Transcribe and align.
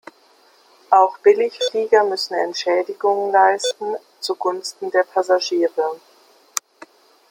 Auch 0.89 1.19
Billigflieger 1.19 2.03
müssen 2.05 2.33
Entschädigungen 2.33 3.31
leisten 3.31 3.97
zu 4.19 4.33
Gunsten 4.35 4.89
der 4.89 5.03
Passagiere. 5.03 5.95